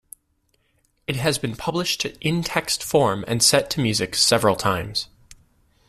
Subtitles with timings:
[1.05, 5.07] It has been published in text form and set to music several times.